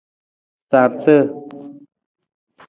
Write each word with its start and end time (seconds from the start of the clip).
Sarta. 0.69 1.17